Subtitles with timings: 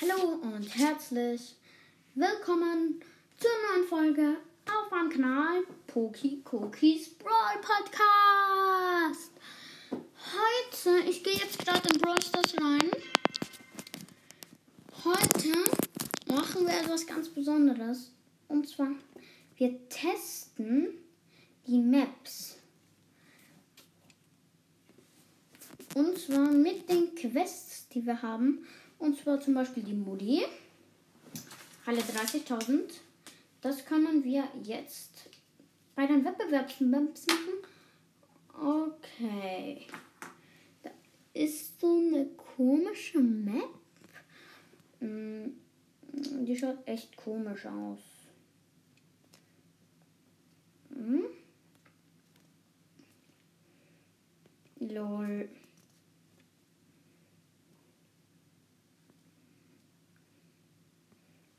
[0.00, 1.56] Hallo und herzlich
[2.14, 3.00] willkommen
[3.36, 4.36] zur neuen Folge
[4.66, 9.32] auf meinem Kanal Poki Cookies Brawl Podcast.
[9.90, 12.90] Heute, ich gehe jetzt gerade in Brawl Stars rein.
[15.04, 15.54] Heute
[16.32, 18.12] machen wir etwas ganz Besonderes.
[18.46, 18.90] Und zwar,
[19.56, 20.90] wir testen
[21.66, 22.58] die Maps.
[25.94, 28.64] Und zwar mit den Quests, die wir haben.
[28.98, 30.44] Und zwar zum Beispiel die Modi.
[31.86, 32.82] Alle 30.000.
[33.60, 35.28] Das können wir jetzt
[35.94, 37.58] bei den Wettbewerbsmaps machen.
[38.60, 39.86] Okay.
[40.82, 40.90] Da
[41.32, 43.70] ist so eine komische Map.
[45.00, 45.54] Hm,
[46.12, 48.00] Die schaut echt komisch aus.
[50.92, 51.24] Hm?
[54.80, 55.48] Lol.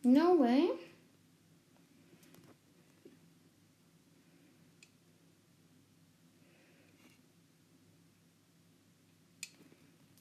[0.04, 0.70] No way.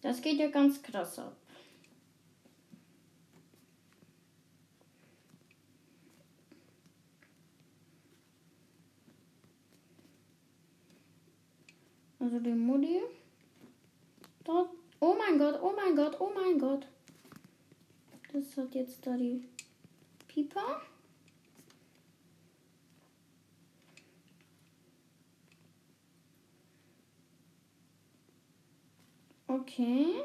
[0.09, 1.37] Das geht ja ganz krass ab.
[12.19, 13.03] Also die Mutti.
[14.45, 14.71] Dort.
[15.01, 16.87] Oh mein Gott, oh mein Gott, oh mein Gott.
[18.33, 19.47] Das hat jetzt da die
[20.27, 20.81] Pieper.
[29.51, 30.21] Okay.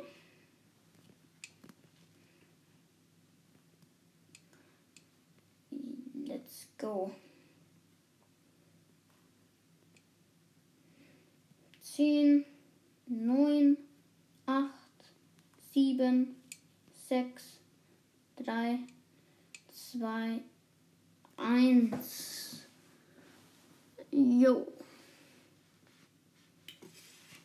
[6.28, 7.12] Let's go.
[11.80, 12.44] Zehn,
[13.08, 13.78] neun,
[14.46, 14.74] acht,
[15.72, 16.36] sieben,
[17.08, 17.62] sechs,
[18.36, 18.80] drei,
[19.70, 20.42] zwei,
[21.38, 22.66] eins.
[24.12, 24.68] Jo.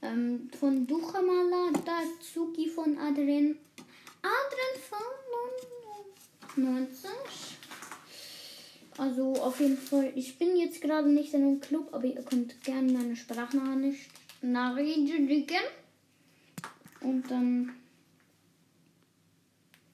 [0.00, 3.58] Ähm, von Duchamala, Dazuki von Adren.
[4.22, 7.10] Adren von 90.
[8.96, 12.62] Also auf jeden Fall, ich bin jetzt gerade nicht in einem Club, aber ihr könnt
[12.62, 14.10] gerne meine Sprachnachricht
[14.42, 15.64] Nachricht schicken.
[17.00, 17.74] Und dann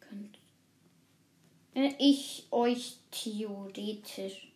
[0.00, 0.38] könnt
[1.74, 4.50] äh, ich euch theoretisch.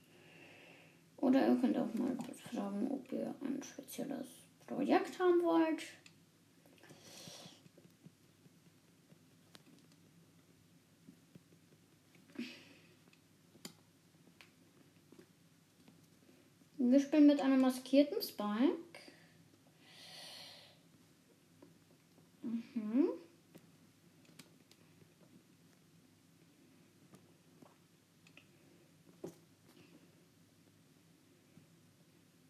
[1.18, 2.16] Oder ihr könnt auch mal
[2.50, 4.26] fragen, ob ihr ein spezielles
[4.68, 5.82] Projekt haben wollt.
[16.76, 18.76] Wir spielen mit einem maskierten Spike.
[22.42, 23.08] Mhm.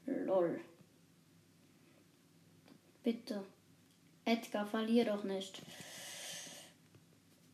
[0.06, 0.60] Lol.
[3.08, 3.42] Bitte.
[4.26, 5.62] Edgar, verlier doch nicht.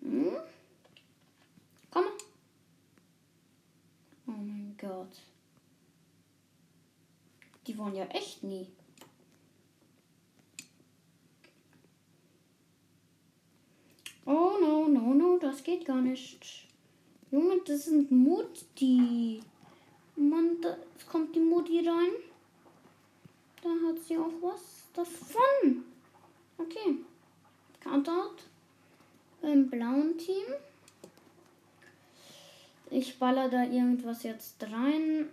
[0.01, 0.37] Hm?
[1.93, 2.07] Komm.
[4.27, 5.13] Oh mein Gott.
[7.69, 8.67] Die wollen ja echt nie.
[14.27, 16.67] Oh no, no, no, das geht gar nicht.
[17.31, 19.41] Junge, das sind Mutti.
[20.17, 20.77] Mann, da
[21.09, 22.11] kommt die Mutti rein.
[23.63, 25.85] Da hat sie auch was davon.
[26.59, 26.99] Okay.
[27.81, 28.43] Countout
[29.43, 30.55] beim blauen Team.
[32.91, 35.29] Ich baller da irgendwas jetzt rein.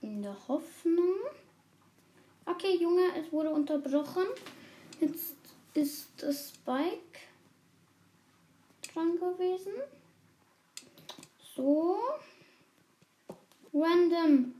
[0.00, 1.16] In der Hoffnung.
[2.46, 4.26] Okay, Junge, es wurde unterbrochen.
[5.00, 5.34] Jetzt
[5.74, 7.20] ist das Spike
[8.94, 9.72] dran gewesen.
[11.54, 11.98] So.
[13.74, 14.54] Random.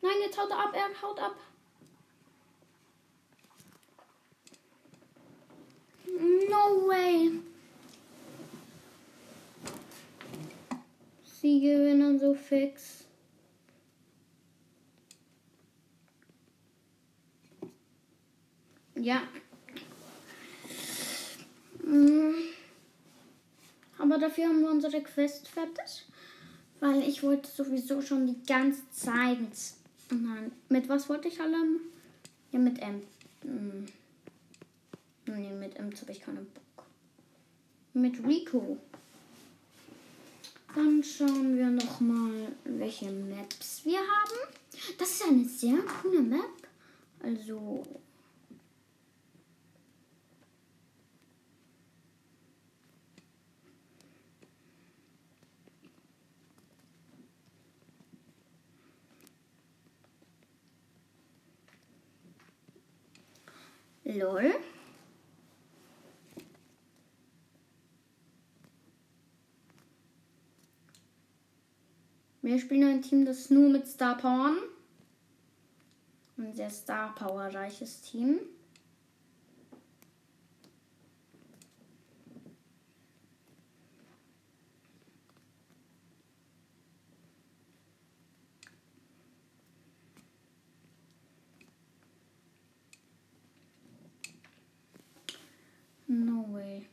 [0.00, 1.36] Nein, jetzt haut er ab, er haut ab.
[6.48, 7.40] No way.
[11.22, 13.04] Sie gewinnen so fix.
[18.94, 19.22] Ja.
[21.84, 22.34] Mm.
[23.98, 26.06] Aber dafür haben wir unsere Quest fertig.
[26.80, 29.38] Weil ich wollte sowieso schon die ganze Zeit.
[30.10, 31.56] Nein, mit was wollte ich alle?
[32.52, 33.02] Ja, mit M.
[33.42, 33.86] Hm.
[35.26, 36.86] Nee, mit M habe ich keinen Bock.
[37.92, 38.78] Mit Rico.
[40.74, 44.54] Dann schauen wir noch mal, welche Maps wir haben.
[44.98, 46.68] Das ist eine sehr coole Map.
[47.20, 47.84] Also
[64.08, 64.54] Lol.
[72.40, 74.54] Wir spielen ein Team, das nur mit Star Power.
[76.38, 78.40] Ein sehr Star Power reiches Team.
[96.10, 96.86] No way.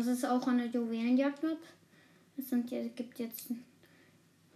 [0.00, 1.58] Das ist auch eine Juwelenjagd-Map.
[2.38, 3.48] Es sind, gibt jetzt.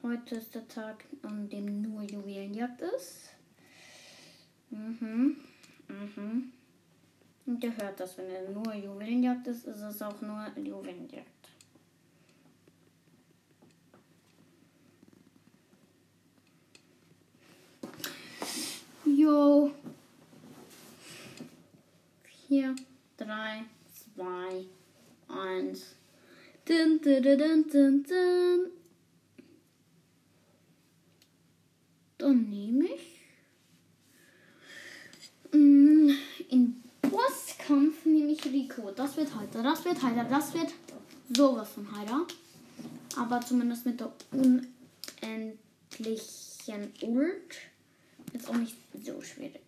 [0.02, 3.28] Heute ist der Tag, an dem nur Juwelenjagd ist.
[4.70, 5.36] Mhm.
[5.86, 6.50] Mhm.
[7.44, 11.28] Und ihr hört das, wenn er nur Juwelenjagd ist, ist es auch nur Juwelenjagd.
[19.04, 19.70] Jo.
[22.48, 22.74] 4,
[23.18, 23.64] 3,
[24.16, 24.66] 2,
[25.34, 25.96] 1.
[26.66, 28.70] Dun, dun, dun.
[32.18, 33.20] Dann nehme ich.
[35.52, 36.10] mm,
[36.48, 38.90] In Bosskampf nehme ich Rico.
[38.92, 40.72] Das wird heiter, das wird heiter, das wird
[41.36, 42.26] sowas von heiter.
[43.16, 45.58] Aber zumindest mit der unendlichen
[47.02, 47.56] Ult.
[48.32, 49.60] Ist auch nicht so schwierig.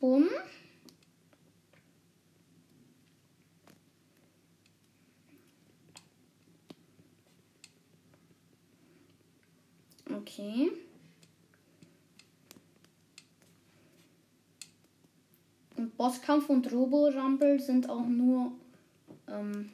[0.00, 0.28] Bumm.
[10.12, 10.70] Okay.
[15.76, 18.50] Und Bosskampf und Robo-Rumble sind auch nur
[19.28, 19.70] ähm,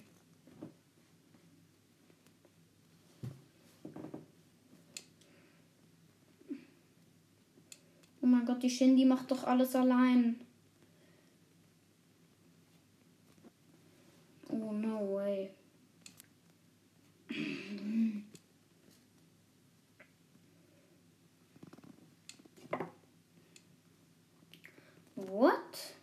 [8.20, 10.38] Oh mein Gott, die Shindy macht doch alles allein.
[14.50, 15.50] Oh no way.
[25.14, 25.96] What?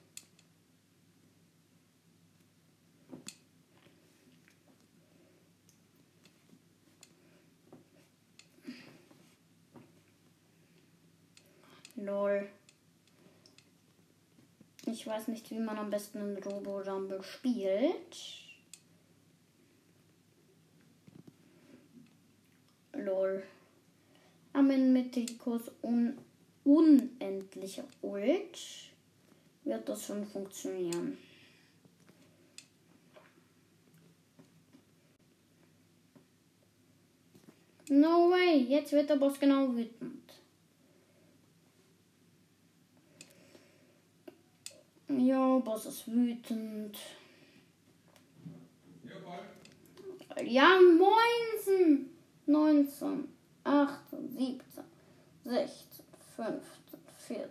[12.04, 12.50] Lol.
[14.86, 18.18] Ich weiß nicht, wie man am besten in Robo Rumble spielt.
[22.94, 23.44] Lol.
[24.54, 26.18] Amen mit Ricos un
[26.64, 28.60] unendlicher Ult
[29.64, 31.18] wird das schon funktionieren.
[37.90, 40.23] No way, jetzt wird der Boss genau wütend.
[45.20, 46.98] Ja, Boss ist wütend.
[50.44, 52.10] Ja, 19,
[52.48, 53.28] 19,
[53.64, 54.84] 18, 17,
[55.44, 56.62] 16, 15,
[57.28, 57.50] 14,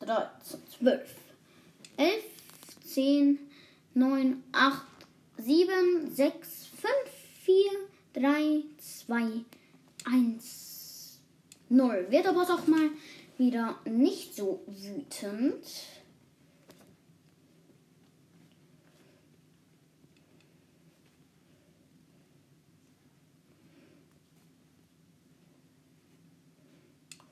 [0.00, 1.14] 13, 12,
[1.98, 2.24] 11,
[2.84, 3.38] 10,
[3.94, 4.82] 9, 8,
[5.38, 6.90] 7, 6, 5,
[7.42, 7.54] 4,
[8.14, 9.44] 3, 2,
[10.06, 11.18] 1,
[11.68, 12.06] 0.
[12.08, 12.90] Wird aber auch mal
[13.36, 15.64] wieder nicht so wütend.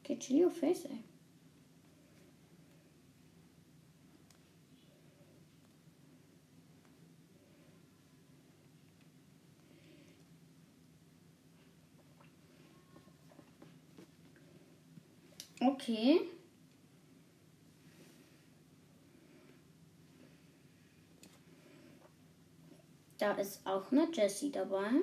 [0.07, 1.03] Okay, chill your face, ey.
[15.61, 16.21] Okay.
[23.19, 25.03] Da ist auch eine Jessie dabei.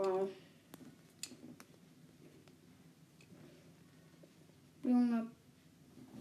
[0.00, 0.28] Wow.
[4.82, 5.26] Junge.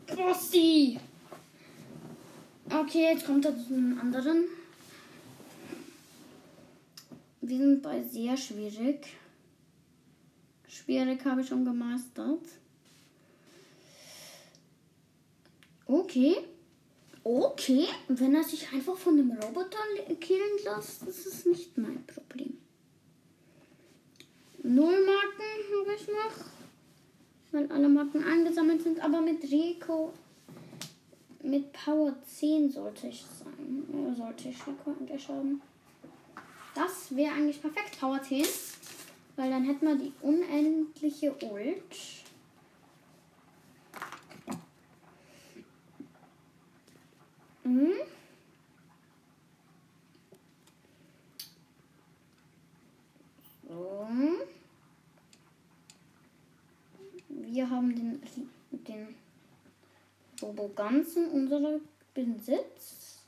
[0.08, 1.00] Bossi!
[3.30, 4.46] Okay, jetzt kommt er zu einem anderen.
[7.42, 9.18] Wir sind bei sehr schwierig.
[10.68, 12.44] Schwierig habe ich schon gemeistert.
[15.86, 16.38] Okay.
[17.24, 17.88] Okay.
[18.08, 19.78] Wenn er sich einfach von dem Roboter
[20.20, 22.58] killen lässt, ist es nicht mein Problem.
[24.64, 26.46] Null Marken habe ich noch.
[27.52, 29.00] Weil alle Marken eingesammelt sind.
[29.00, 30.14] Aber mit Rico.
[31.50, 33.86] Mit Power 10 sollte ich sein.
[33.92, 35.62] Ja, sollte ich eigentlich haben.
[36.76, 38.46] Das wäre eigentlich perfekt, Power 10.
[39.36, 41.96] Weil dann hätten wir die unendliche Ult.
[47.64, 47.94] Mhm.
[53.68, 54.08] So.
[57.30, 58.22] Wir haben den,
[58.72, 59.16] den
[60.50, 61.80] Roboganzen unserer
[62.16, 63.20] Besitz.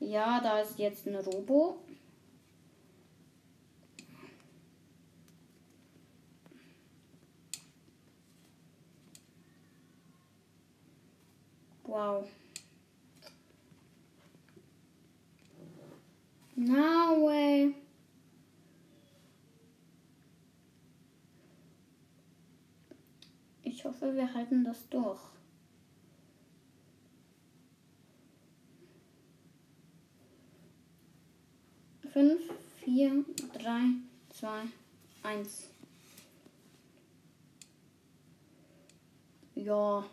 [0.00, 1.78] Ja, da ist jetzt ein Robo.
[11.84, 12.28] Wow.
[16.56, 17.72] No way.
[23.62, 25.20] Ich hoffe, wir halten das durch.
[32.12, 32.40] Fünf,
[32.82, 33.82] vier, drei,
[34.30, 34.62] zwei,
[35.22, 35.68] eins.
[39.54, 40.04] Ja.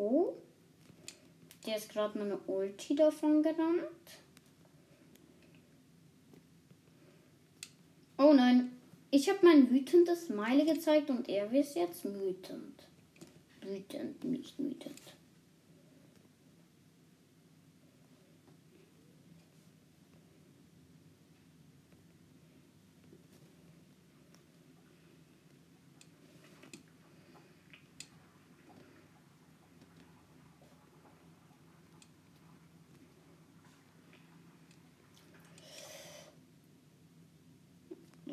[0.00, 0.34] Ho.
[1.66, 3.84] Der ist gerade meine Ulti davon gerannt.
[8.16, 8.72] Oh nein,
[9.10, 12.82] ich habe mein wütendes Smiley gezeigt und er ist jetzt wütend.
[13.60, 15.00] Wütend, nicht wütend.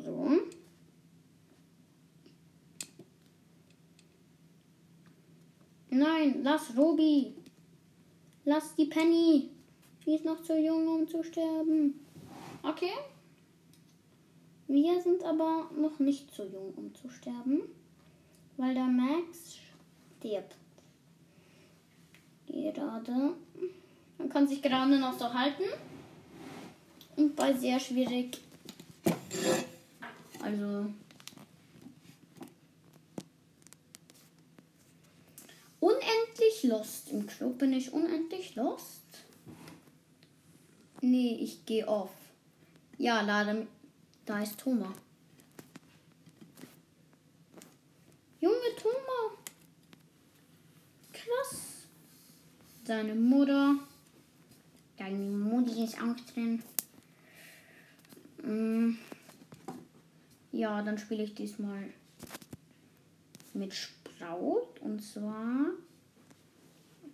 [0.08, 0.40] So.
[5.98, 7.34] Nein, lass Robi.
[8.44, 9.50] Lass die Penny.
[10.04, 11.98] Sie ist noch zu jung, um zu sterben.
[12.62, 12.92] Okay.
[14.68, 17.62] Wir sind aber noch nicht zu jung, um zu sterben.
[18.56, 19.56] Weil der Max
[20.18, 20.54] stirbt.
[22.46, 23.34] Gerade.
[24.18, 25.64] Man kann sich gerade noch so halten.
[27.16, 28.38] Und bei sehr schwierig.
[30.40, 30.86] Also.
[36.58, 37.10] Unendlich lost.
[37.10, 39.02] Im Club bin ich unendlich lost.
[41.00, 42.10] Nee, ich gehe off.
[42.96, 43.66] Ja, leider.
[44.26, 44.94] Da ist Thomas.
[48.40, 49.38] Junge Thomas.
[51.12, 51.60] Krass.
[52.84, 53.76] Seine Mutter.
[54.96, 56.62] Deine Mutti ist auch drin.
[58.42, 58.98] Mm.
[60.50, 61.90] Ja, dann spiele ich diesmal
[63.54, 64.80] mit Sprout.
[64.80, 65.72] Und zwar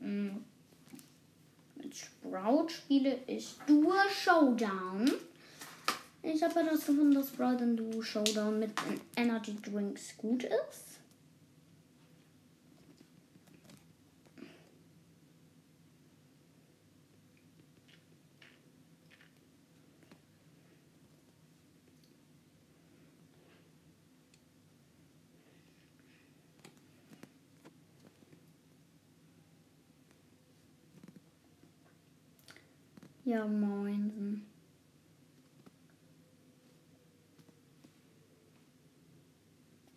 [0.05, 5.11] mit Sprout spiele ich Duo Showdown.
[6.23, 8.73] Ich habe herausgefunden, dass Sprout in Duo Showdown mit
[9.17, 10.94] Energy Drinks gut ist.
[33.35, 34.47] Ja, moinsen.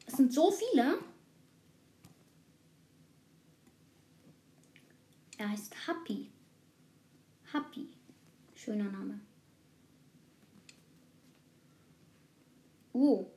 [0.07, 0.97] Es sind so viele.
[5.37, 6.31] Er heißt Happy.
[7.53, 7.89] Happy.
[8.55, 9.19] Schöner Name.
[12.93, 13.36] Oh.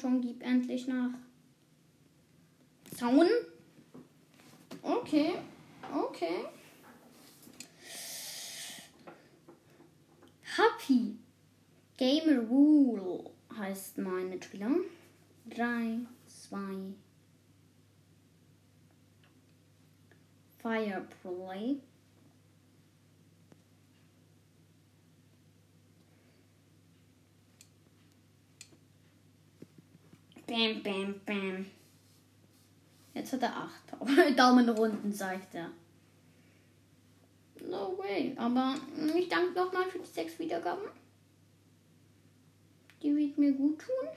[0.00, 1.10] Schon, gib endlich nach.
[2.94, 3.26] Zaun?
[4.82, 5.34] Okay,
[5.92, 6.44] okay.
[10.56, 11.16] Happy.
[11.96, 14.70] Gamer Rule heißt mein Mitspieler.
[15.50, 16.58] 3, 2.
[20.58, 21.80] Fireplay.
[30.48, 31.66] Bam, bam, bam.
[33.12, 34.30] Jetzt hat er 8 Power.
[34.36, 35.70] Daumenrunden, sagt er.
[37.68, 38.34] No way.
[38.36, 38.74] Aber
[39.14, 40.88] ich danke nochmal für die 6 Wiedergaben.
[43.02, 44.08] Die wird mir gut tun.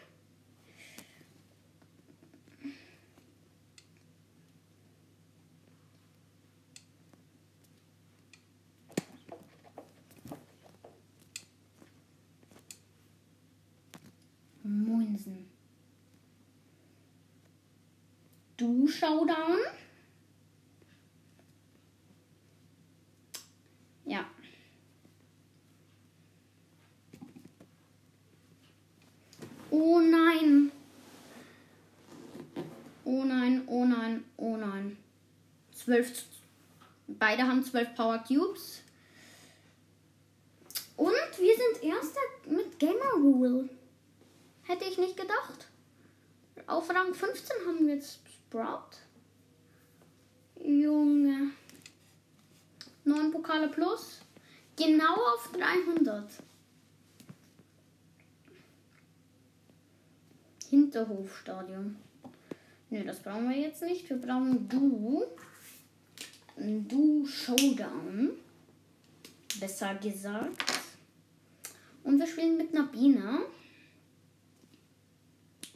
[14.64, 15.52] Moinsen.
[18.62, 19.58] Du Showdown.
[24.06, 24.24] Ja.
[29.72, 30.72] Oh nein.
[33.04, 34.96] Oh nein, oh nein, oh nein.
[35.74, 36.26] Zwölf.
[37.08, 38.84] Beide haben zwölf Power Cubes.
[40.98, 43.70] Und wir sind Erster mit Gamer Rule.
[44.62, 45.68] Hätte ich nicht gedacht.
[46.68, 48.20] Auf Rang 15 haben wir jetzt
[48.52, 48.98] Sprout.
[50.62, 51.52] Junge.
[53.06, 54.20] 9 Pokale plus.
[54.76, 56.30] Genau auf 300.
[60.70, 61.96] Hinterhofstadion.
[62.90, 64.10] Nö, das brauchen wir jetzt nicht.
[64.10, 65.24] Wir brauchen Du.
[66.58, 68.32] Du Showdown.
[69.62, 70.62] Besser gesagt.
[72.04, 73.44] Und wir spielen mit Biene.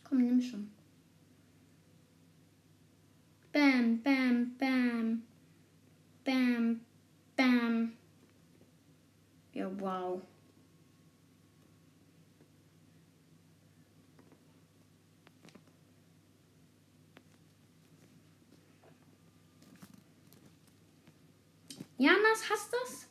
[0.03, 0.74] Komm, nimm schon.
[3.55, 5.23] Bam, bam, bam.
[6.25, 6.81] Bam,
[7.37, 7.93] bam.
[9.53, 10.21] Ja, wow.
[21.97, 23.07] Janas, hast du's?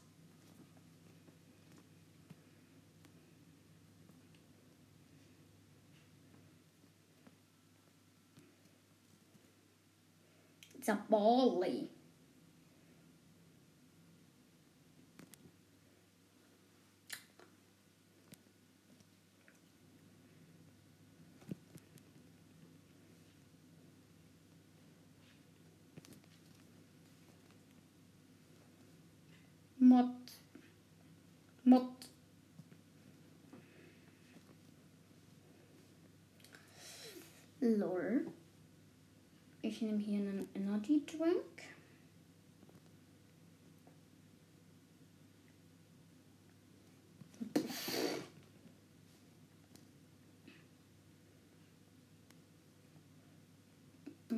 [10.84, 11.88] It's a barley.
[29.80, 30.10] Mot,
[31.64, 32.04] mot.
[37.62, 38.33] Lore.
[39.74, 41.34] Ich nehme hier einen Energy Drink.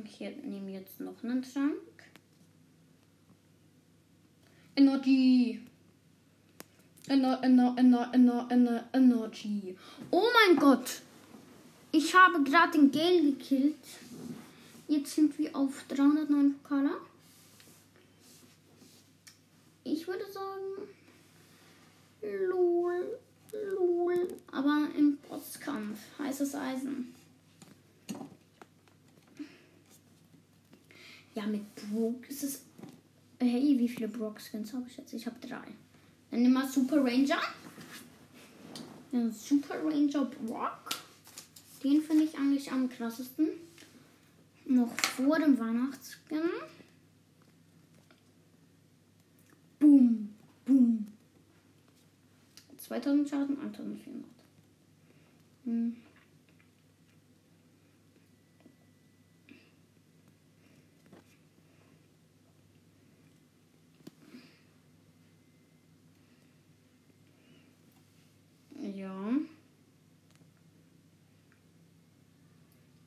[0.09, 1.75] Ich nehme jetzt noch einen Trank.
[4.75, 5.61] Energy.
[7.09, 9.77] Ener, ener, ener, ener, ener, Energy.
[10.09, 11.03] Oh mein Gott.
[11.91, 13.75] Ich habe gerade den Gale gekillt.
[14.87, 16.91] Jetzt sind wir auf 309 Pokale.
[19.83, 20.87] Ich würde sagen.
[22.21, 23.19] Lol.
[23.51, 24.27] Lol.
[24.51, 25.99] Aber im Bosskampf.
[26.19, 27.13] Heißes Eisen.
[31.35, 32.61] Ja, mit Brook ist es.
[33.39, 35.13] Hey, wie viele Brock-Skins habe ich jetzt?
[35.13, 35.67] Ich habe drei.
[36.31, 37.39] Dann nehmen wir Super Ranger.
[39.11, 40.89] Den Super Ranger Brock.
[41.83, 43.49] Den finde ich eigentlich am krassesten.
[44.69, 46.41] Noch vor dem Weihnachtsskin.
[49.79, 51.07] Boom, boom.
[52.77, 54.25] 2000 Schaden, 1400.
[55.63, 55.95] Hm.
[68.75, 69.31] Ja.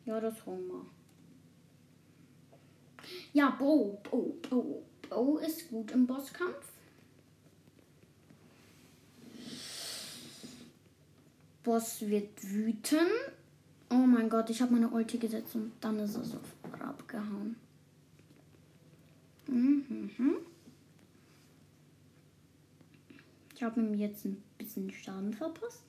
[0.07, 0.87] Ja, das Hunger.
[3.33, 4.83] Ja, Bo, Bo, Bo.
[5.09, 6.73] Bo ist gut im Bosskampf.
[11.63, 13.07] Boss wird wüten.
[13.91, 16.39] Oh mein Gott, ich habe meine Ulti gesetzt und dann ist er so
[16.81, 17.57] abgehauen.
[19.47, 20.37] Mhm.
[23.55, 25.83] Ich habe ihm jetzt ein bisschen Schaden verpasst.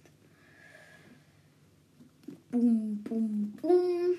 [2.49, 4.15] Boom, boom, boom.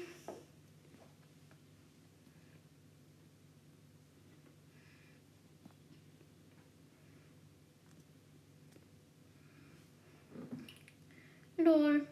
[11.65, 12.07] Lol.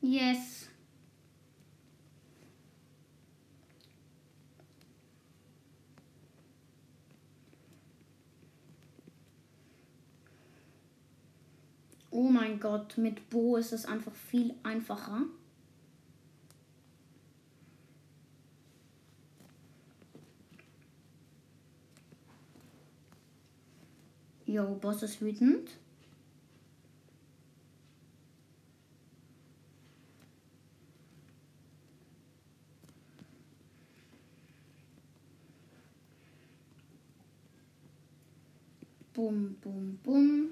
[0.00, 0.68] Yes.
[12.10, 15.22] Oh mein Gott, mit Bo ist es einfach viel einfacher.
[24.44, 25.70] Jo, Boss ist wütend.
[39.22, 40.50] Bum, bum, bum.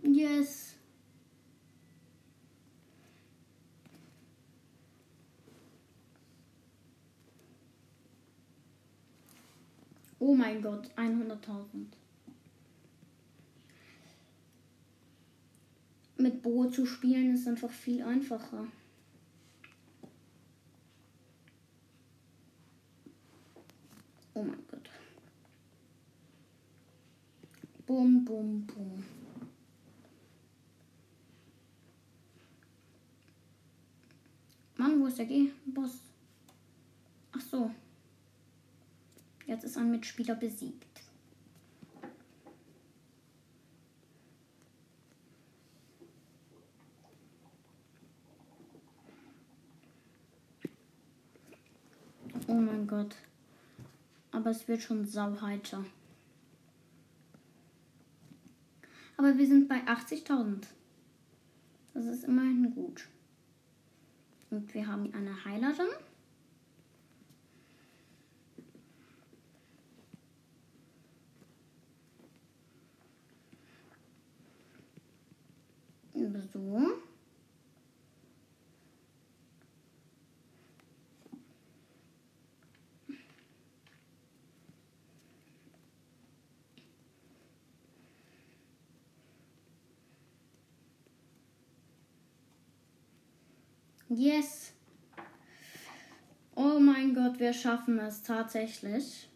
[0.00, 0.76] Yes.
[10.20, 11.86] Oh mein Gott, 100.000.
[16.18, 18.68] Mit Bo zu spielen ist einfach viel einfacher.
[24.38, 24.88] Oh mein Gott.
[27.88, 29.02] Bum, bum, bum.
[34.76, 35.98] Mann, wo ist der G-Boss?
[37.32, 37.70] Ach so.
[39.46, 41.00] Jetzt ist ein Mitspieler besiegt.
[52.48, 53.16] Oh mein Gott.
[54.30, 55.86] Aber es wird schon sauheiter.
[59.18, 60.62] Aber wir sind bei 80.000.
[61.92, 63.08] Das ist immerhin gut.
[64.48, 65.88] Und wir haben eine Heilerin.
[76.52, 76.98] So.
[94.08, 94.72] Yes.
[96.54, 99.28] Oh mein Gott, wir schaffen es tatsächlich.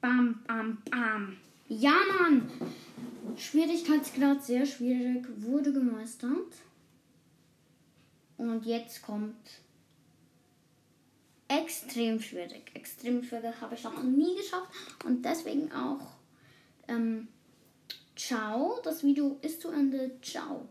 [0.00, 1.36] Bam, bam, bam.
[1.68, 2.50] Ja, Mann.
[3.36, 6.52] Schwierigkeitsgrad sehr schwierig wurde gemeistert.
[8.36, 9.34] Und jetzt kommt
[11.48, 12.70] extrem schwierig.
[12.74, 14.70] Extrem schwierig habe ich noch nie geschafft.
[15.04, 16.18] Und deswegen auch
[16.88, 17.28] ähm,
[18.16, 18.80] ciao.
[18.82, 20.12] Das Video ist zu Ende.
[20.22, 20.68] Ciao.